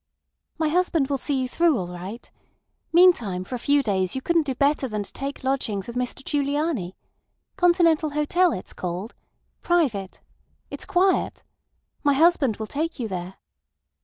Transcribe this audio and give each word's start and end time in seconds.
"My 0.57 0.69
husband 0.69 1.09
will 1.09 1.19
see 1.19 1.39
you 1.41 1.47
through 1.47 1.77
all 1.77 1.89
right. 1.89 2.31
Meantime 2.91 3.43
for 3.43 3.53
a 3.53 3.59
few 3.59 3.83
days 3.83 4.15
you 4.15 4.21
couldn't 4.23 4.47
do 4.47 4.55
better 4.55 4.87
than 4.87 5.03
take 5.03 5.43
lodgings 5.43 5.85
with 5.85 5.95
Mr 5.95 6.25
Giugliani. 6.25 6.95
Continental 7.55 8.09
Hotel 8.09 8.51
it's 8.51 8.73
called. 8.73 9.13
Private. 9.61 10.19
It's 10.71 10.85
quiet. 10.85 11.43
My 12.01 12.13
husband 12.13 12.57
will 12.57 12.65
take 12.65 12.99
you 12.99 13.07
there." 13.07 13.35